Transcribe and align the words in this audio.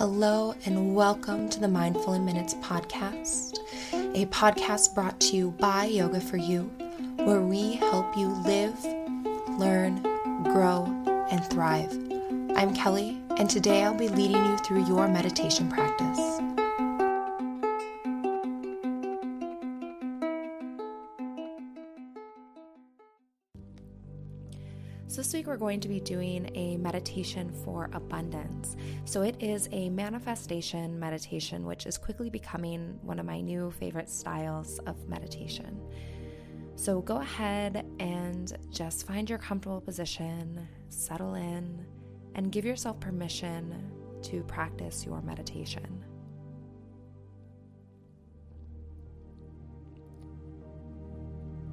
Hello, 0.00 0.54
and 0.64 0.94
welcome 0.94 1.50
to 1.50 1.60
the 1.60 1.68
Mindful 1.68 2.14
in 2.14 2.24
Minutes 2.24 2.54
podcast, 2.54 3.58
a 3.92 4.24
podcast 4.28 4.94
brought 4.94 5.20
to 5.20 5.36
you 5.36 5.50
by 5.50 5.84
Yoga 5.84 6.22
for 6.22 6.38
You, 6.38 6.72
where 7.16 7.42
we 7.42 7.74
help 7.74 8.16
you 8.16 8.28
live, 8.28 8.82
learn, 9.58 10.00
grow, 10.42 10.86
and 11.30 11.44
thrive. 11.44 11.92
I'm 12.56 12.74
Kelly, 12.74 13.20
and 13.36 13.50
today 13.50 13.82
I'll 13.82 13.92
be 13.92 14.08
leading 14.08 14.42
you 14.42 14.56
through 14.60 14.86
your 14.86 15.06
meditation 15.06 15.68
practice. 15.68 16.59
This 25.30 25.36
week 25.36 25.46
we're 25.46 25.56
going 25.56 25.78
to 25.78 25.86
be 25.86 26.00
doing 26.00 26.50
a 26.56 26.76
meditation 26.78 27.52
for 27.64 27.88
abundance. 27.92 28.76
So, 29.04 29.22
it 29.22 29.40
is 29.40 29.68
a 29.70 29.88
manifestation 29.88 30.98
meditation, 30.98 31.64
which 31.64 31.86
is 31.86 31.96
quickly 31.96 32.30
becoming 32.30 32.98
one 33.02 33.20
of 33.20 33.26
my 33.26 33.40
new 33.40 33.70
favorite 33.70 34.08
styles 34.08 34.80
of 34.86 35.08
meditation. 35.08 35.80
So, 36.74 37.00
go 37.00 37.18
ahead 37.18 37.86
and 38.00 38.52
just 38.72 39.06
find 39.06 39.30
your 39.30 39.38
comfortable 39.38 39.80
position, 39.80 40.66
settle 40.88 41.34
in, 41.34 41.86
and 42.34 42.50
give 42.50 42.64
yourself 42.64 42.98
permission 42.98 43.92
to 44.22 44.42
practice 44.42 45.06
your 45.06 45.22
meditation. 45.22 46.04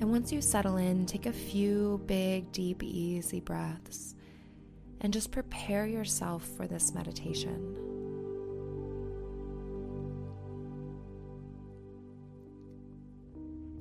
And 0.00 0.12
once 0.12 0.30
you 0.30 0.40
settle 0.40 0.76
in, 0.76 1.06
take 1.06 1.26
a 1.26 1.32
few 1.32 2.00
big, 2.06 2.52
deep, 2.52 2.82
easy 2.84 3.40
breaths 3.40 4.14
and 5.00 5.12
just 5.12 5.32
prepare 5.32 5.86
yourself 5.86 6.46
for 6.56 6.66
this 6.66 6.94
meditation. 6.94 7.76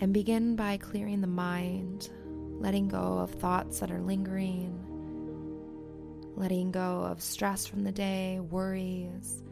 And 0.00 0.12
begin 0.12 0.56
by 0.56 0.78
clearing 0.78 1.20
the 1.20 1.26
mind, 1.26 2.10
letting 2.60 2.88
go 2.88 3.18
of 3.18 3.30
thoughts 3.32 3.80
that 3.80 3.90
are 3.90 4.00
lingering, 4.00 4.82
letting 6.34 6.70
go 6.70 7.02
of 7.02 7.22
stress 7.22 7.66
from 7.66 7.84
the 7.84 7.92
day, 7.92 8.40
worries, 8.40 9.42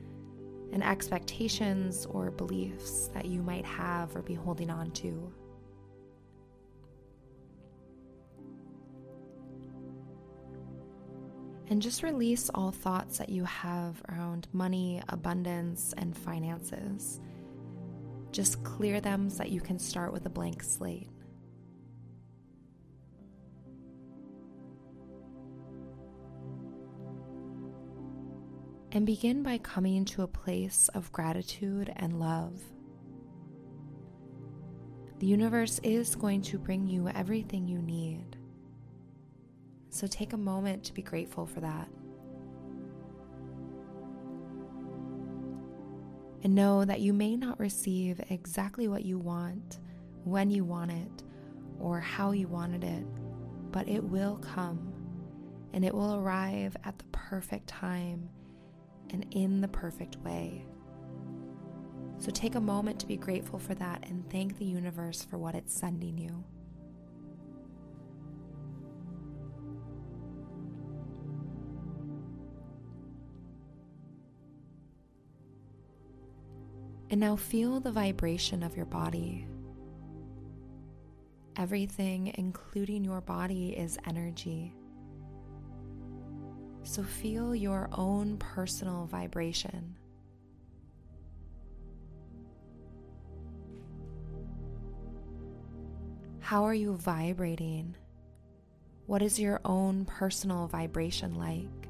and 0.73 0.83
expectations 0.83 2.07
or 2.07 2.31
beliefs 2.31 3.09
that 3.15 3.27
you 3.27 3.43
might 3.43 3.65
have 3.65 4.15
or 4.17 4.23
be 4.23 4.35
holding 4.35 4.71
on 4.71 4.91
to. 4.93 5.33
And 11.75 11.83
just 11.83 12.05
release 12.05 12.51
all 12.55 12.71
thoughts 12.71 13.19
that 13.19 13.31
you 13.31 13.43
have 13.43 14.01
around 14.09 14.47
money, 14.53 15.03
abundance, 15.09 15.93
and 15.99 16.17
finances. 16.17 17.21
Just 18.31 18.63
clear 18.63 19.01
them 19.01 19.29
so 19.29 19.39
that 19.39 19.51
you 19.51 19.61
can 19.61 19.81
start 19.81 20.13
with 20.13 20.25
a 20.25 20.29
blank 20.29 20.63
slate. 20.63 21.09
And 28.93 29.05
begin 29.05 29.43
by 29.43 29.59
coming 29.59 30.05
to 30.05 30.23
a 30.23 30.29
place 30.29 30.89
of 30.95 31.11
gratitude 31.11 31.93
and 31.97 32.21
love. 32.21 32.63
The 35.19 35.27
universe 35.27 35.81
is 35.83 36.15
going 36.15 36.43
to 36.43 36.57
bring 36.57 36.87
you 36.87 37.09
everything 37.09 37.67
you 37.67 37.83
need. 37.83 38.37
So 39.95 40.09
take 40.09 40.33
a 40.33 40.37
moment 40.37 40.83
to 40.85 40.93
be 40.93 41.03
grateful 41.03 41.47
for 41.47 41.61
that. 41.61 41.89
And 46.43 46.53
know 46.53 46.85
that 46.85 46.99
you 46.99 47.13
may 47.13 47.37
not 47.37 47.61
receive 47.61 48.21
exactly 48.29 48.89
what 48.89 49.05
you 49.05 49.21
want, 49.21 49.79
when 50.25 50.51
you 50.51 50.65
want 50.65 50.91
it, 50.91 51.23
or 51.79 52.01
how 52.01 52.33
you 52.33 52.49
wanted 52.49 52.83
it, 52.83 53.07
but 53.71 53.89
it 53.89 54.03
will 54.03 54.39
come 54.39 54.93
and 55.73 55.85
it 55.85 55.95
will 55.95 56.17
arrive 56.17 56.77
at 56.83 56.99
the 56.99 57.05
perfect 57.13 57.69
time 57.69 58.29
and 59.11 59.25
in 59.31 59.61
the 59.61 59.69
perfect 59.69 60.17
way. 60.25 60.67
So 62.19 62.33
take 62.33 62.57
a 62.57 62.61
moment 62.61 62.99
to 62.99 63.07
be 63.07 63.17
grateful 63.17 63.61
for 63.61 63.77
that 63.77 64.09
and 64.09 64.29
thank 64.29 64.59
the 64.59 64.65
universe 64.65 65.23
for 65.23 65.39
what 65.39 65.55
it's 65.55 65.73
sending 65.73 66.19
you. 66.19 66.43
And 77.15 77.21
now 77.21 77.37
feel 77.37 77.79
the 77.79 77.93
vibration 77.93 78.65
of 78.65 78.77
your 78.77 78.87
body. 78.87 79.47
Everything, 81.55 82.33
including 82.35 83.05
your 83.05 83.21
body, 83.21 83.69
is 83.69 83.97
energy. 84.05 84.75
So 86.83 87.05
feel 87.05 87.55
your 87.55 87.89
own 87.93 88.37
personal 88.39 89.07
vibration. 89.07 89.95
How 96.41 96.65
are 96.65 96.75
you 96.75 96.97
vibrating? 96.97 97.95
What 99.07 99.23
is 99.23 99.39
your 99.39 99.61
own 99.65 100.05
personal 100.05 100.67
vibration 100.67 101.37
like? 101.37 101.89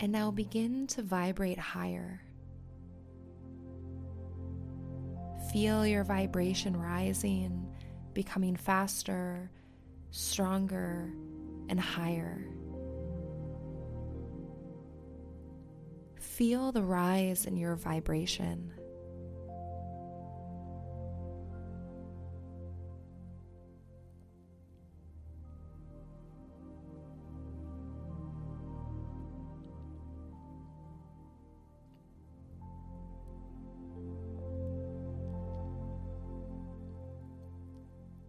And 0.00 0.12
now 0.12 0.30
begin 0.30 0.86
to 0.88 1.02
vibrate 1.02 1.58
higher. 1.58 2.20
Feel 5.52 5.86
your 5.86 6.04
vibration 6.04 6.76
rising, 6.76 7.66
becoming 8.12 8.56
faster, 8.56 9.50
stronger, 10.10 11.12
and 11.68 11.78
higher. 11.78 12.44
Feel 16.18 16.72
the 16.72 16.82
rise 16.82 17.46
in 17.46 17.56
your 17.56 17.76
vibration. 17.76 18.72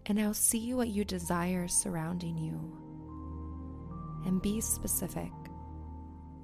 And 0.08 0.18
now 0.18 0.32
see 0.32 0.74
what 0.74 0.90
you 0.90 1.04
desire 1.04 1.68
surrounding 1.68 2.38
you. 2.38 2.78
And 4.26 4.42
be 4.42 4.62
specific. 4.62 5.32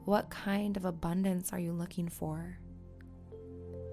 What 0.06 0.30
kind 0.30 0.78
of 0.78 0.86
abundance 0.86 1.54
are 1.54 1.60
you 1.60 1.72
looking 1.72 2.10
for? 2.10 2.58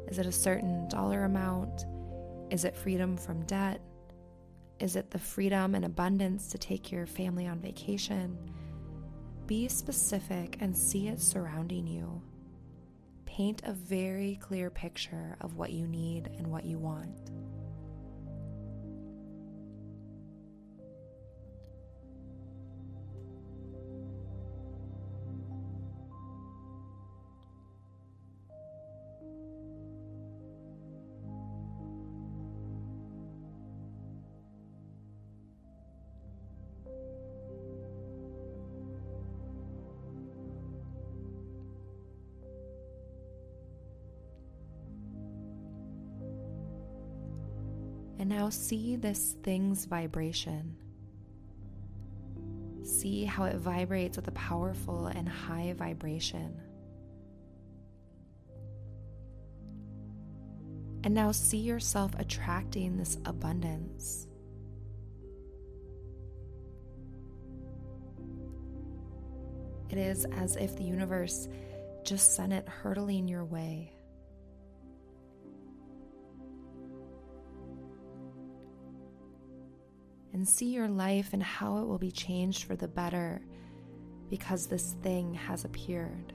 Is 0.08 0.18
it 0.18 0.26
a 0.26 0.32
certain 0.32 0.88
dollar 0.88 1.24
amount? 1.24 1.84
Is 2.50 2.64
it 2.64 2.74
freedom 2.74 3.16
from 3.16 3.44
debt? 3.44 3.82
Is 4.80 4.96
it 4.96 5.10
the 5.10 5.18
freedom 5.18 5.74
and 5.74 5.84
abundance 5.84 6.48
to 6.48 6.58
take 6.58 6.90
your 6.90 7.06
family 7.06 7.46
on 7.46 7.60
vacation? 7.60 8.38
Be 9.46 9.68
specific 9.68 10.56
and 10.60 10.76
see 10.76 11.08
it 11.08 11.20
surrounding 11.20 11.86
you. 11.86 12.22
Paint 13.26 13.62
a 13.64 13.72
very 13.72 14.38
clear 14.40 14.70
picture 14.70 15.36
of 15.40 15.56
what 15.56 15.72
you 15.72 15.86
need 15.86 16.30
and 16.38 16.46
what 16.46 16.64
you 16.64 16.78
want. 16.78 17.30
And 48.28 48.36
now 48.36 48.50
see 48.50 48.96
this 48.96 49.36
thing's 49.42 49.86
vibration. 49.86 50.76
See 52.84 53.24
how 53.24 53.44
it 53.44 53.56
vibrates 53.56 54.18
with 54.18 54.28
a 54.28 54.32
powerful 54.32 55.06
and 55.06 55.26
high 55.26 55.72
vibration. 55.72 56.60
And 61.04 61.14
now 61.14 61.32
see 61.32 61.56
yourself 61.56 62.12
attracting 62.18 62.98
this 62.98 63.16
abundance. 63.24 64.26
It 69.88 69.96
is 69.96 70.26
as 70.36 70.56
if 70.56 70.76
the 70.76 70.84
universe 70.84 71.48
just 72.04 72.36
sent 72.36 72.52
it 72.52 72.68
hurtling 72.68 73.26
your 73.26 73.46
way. 73.46 73.94
And 80.38 80.48
see 80.48 80.66
your 80.66 80.86
life 80.86 81.30
and 81.32 81.42
how 81.42 81.78
it 81.78 81.86
will 81.88 81.98
be 81.98 82.12
changed 82.12 82.62
for 82.62 82.76
the 82.76 82.86
better 82.86 83.40
because 84.30 84.68
this 84.68 84.94
thing 85.02 85.34
has 85.34 85.64
appeared. 85.64 86.32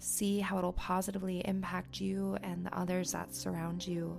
See 0.00 0.40
how 0.40 0.58
it'll 0.58 0.72
positively 0.72 1.46
impact 1.46 2.00
you 2.00 2.36
and 2.42 2.66
the 2.66 2.76
others 2.76 3.12
that 3.12 3.36
surround 3.36 3.86
you. 3.86 4.18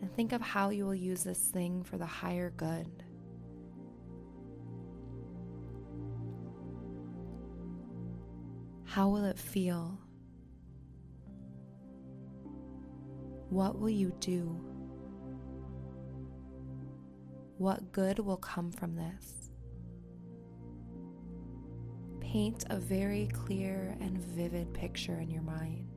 And 0.00 0.10
think 0.14 0.32
of 0.32 0.40
how 0.40 0.70
you 0.70 0.86
will 0.86 0.94
use 0.94 1.22
this 1.22 1.50
thing 1.50 1.84
for 1.84 1.98
the 1.98 2.06
higher 2.06 2.54
good. 2.56 2.88
How 8.84 9.10
will 9.10 9.26
it 9.26 9.38
feel? 9.38 10.05
What 13.56 13.78
will 13.78 13.88
you 13.88 14.12
do? 14.20 14.54
What 17.56 17.90
good 17.90 18.18
will 18.18 18.36
come 18.36 18.70
from 18.70 18.96
this? 18.96 19.48
Paint 22.20 22.66
a 22.68 22.76
very 22.76 23.30
clear 23.32 23.96
and 23.98 24.18
vivid 24.18 24.74
picture 24.74 25.20
in 25.20 25.30
your 25.30 25.40
mind. 25.40 25.95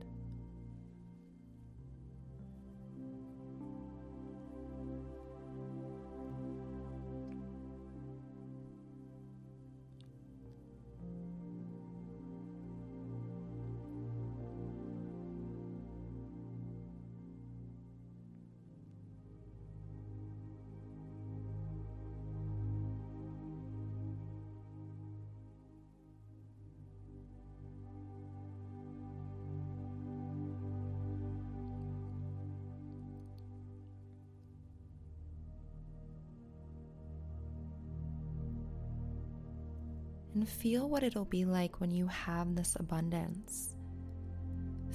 And 40.40 40.48
feel 40.48 40.88
what 40.88 41.02
it'll 41.02 41.26
be 41.26 41.44
like 41.44 41.82
when 41.82 41.90
you 41.90 42.06
have 42.06 42.54
this 42.54 42.74
abundance. 42.80 43.76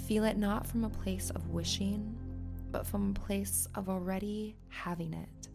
Feel 0.08 0.24
it 0.24 0.38
not 0.38 0.66
from 0.66 0.84
a 0.84 0.90
place 0.90 1.30
of 1.30 1.50
wishing, 1.50 2.18
but 2.72 2.88
from 2.88 3.12
a 3.12 3.14
place 3.14 3.68
of 3.76 3.88
already 3.88 4.56
having 4.70 5.14
it. 5.14 5.50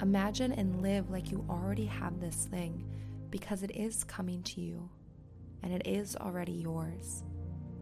Imagine 0.00 0.52
and 0.52 0.82
live 0.82 1.10
like 1.10 1.32
you 1.32 1.44
already 1.50 1.86
have 1.86 2.20
this 2.20 2.46
thing 2.48 2.84
because 3.28 3.64
it 3.64 3.72
is 3.72 4.04
coming 4.04 4.40
to 4.44 4.60
you 4.60 4.88
and 5.64 5.72
it 5.72 5.84
is 5.84 6.14
already 6.14 6.52
yours. 6.52 7.24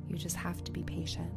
You 0.08 0.16
just 0.16 0.36
have 0.36 0.64
to 0.64 0.72
be 0.72 0.84
patient. 0.84 1.34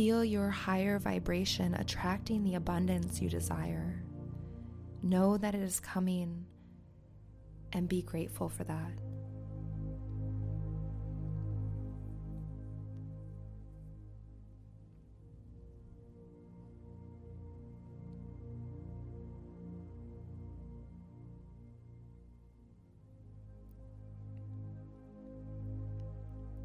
Feel 0.00 0.24
your 0.24 0.48
higher 0.48 0.98
vibration 0.98 1.74
attracting 1.74 2.42
the 2.42 2.54
abundance 2.54 3.20
you 3.20 3.28
desire. 3.28 4.02
Know 5.02 5.36
that 5.36 5.54
it 5.54 5.60
is 5.60 5.78
coming 5.78 6.46
and 7.74 7.86
be 7.86 8.00
grateful 8.00 8.48
for 8.48 8.64
that. 8.64 8.92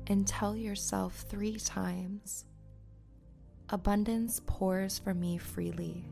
And 0.07 0.25
tell 0.25 0.55
yourself 0.55 1.25
three 1.27 1.59
times 1.59 2.45
abundance 3.69 4.41
pours 4.45 4.99
for 4.99 5.13
me 5.13 5.37
freely. 5.37 6.05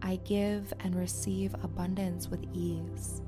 I 0.00 0.16
give 0.24 0.72
and 0.80 0.94
receive 0.94 1.54
abundance 1.62 2.28
with 2.28 2.44
ease. 2.54 3.20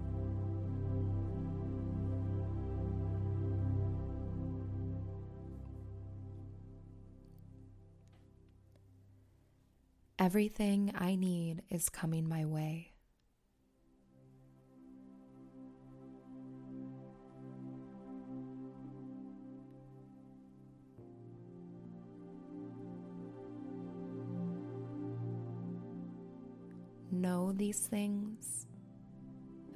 Everything 10.18 10.92
I 10.96 11.16
need 11.16 11.62
is 11.70 11.88
coming 11.88 12.28
my 12.28 12.44
way. 12.44 12.92
Know 27.20 27.52
these 27.52 27.78
things, 27.78 28.66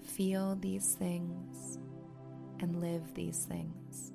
feel 0.02 0.56
these 0.56 0.94
things, 0.94 1.78
and 2.60 2.80
live 2.80 3.14
these 3.14 3.44
things. 3.44 4.12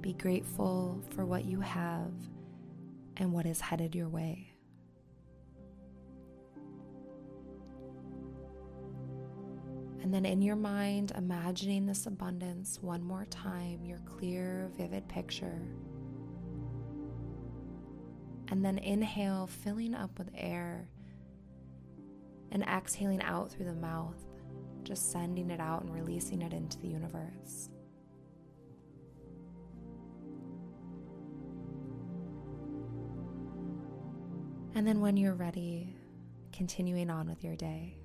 Be 0.00 0.12
grateful 0.14 1.02
for 1.10 1.24
what 1.24 1.44
you 1.44 1.60
have 1.60 2.12
and 3.16 3.32
what 3.32 3.46
is 3.46 3.60
headed 3.60 3.94
your 3.94 4.08
way. 4.08 4.52
And 10.02 10.12
then 10.12 10.24
in 10.24 10.40
your 10.40 10.56
mind, 10.56 11.12
imagining 11.16 11.86
this 11.86 12.06
abundance 12.06 12.78
one 12.80 13.02
more 13.02 13.26
time, 13.26 13.84
your 13.84 13.98
clear, 13.98 14.70
vivid 14.76 15.06
picture 15.08 15.60
and 18.50 18.64
then 18.64 18.78
inhale, 18.78 19.46
filling 19.46 19.94
up 19.94 20.18
with 20.18 20.28
air, 20.34 20.88
and 22.50 22.64
exhaling 22.64 23.22
out 23.22 23.50
through 23.50 23.66
the 23.66 23.74
mouth, 23.74 24.16
just 24.82 25.12
sending 25.12 25.50
it 25.50 25.60
out 25.60 25.82
and 25.82 25.94
releasing 25.94 26.42
it 26.42 26.52
into 26.52 26.78
the 26.80 26.88
universe. 26.88 27.70
And 34.74 34.86
then 34.86 35.00
when 35.00 35.16
you're 35.16 35.34
ready, 35.34 35.94
continuing 36.52 37.10
on 37.10 37.28
with 37.28 37.44
your 37.44 37.56
day. 37.56 37.96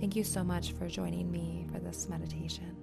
Thank 0.00 0.16
you 0.16 0.24
so 0.24 0.44
much 0.44 0.72
for 0.72 0.88
joining 0.88 1.30
me 1.30 1.66
for 1.72 1.78
this 1.78 2.08
meditation. 2.08 2.76